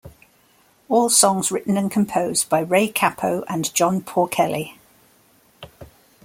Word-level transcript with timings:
All 0.89 1.09
songs 1.11 1.51
written 1.51 1.77
and 1.77 1.91
composed 1.91 2.49
by 2.49 2.61
Ray 2.61 2.87
Cappo 2.87 3.43
and 3.47 3.71
John 3.75 4.01
Porcelly. 4.01 4.79